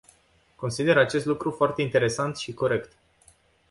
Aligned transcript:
Consider 0.55 0.97
acest 0.97 1.25
lucru 1.25 1.51
foarte 1.51 1.81
interesant 1.81 2.37
și 2.37 2.53
corect. 2.53 2.97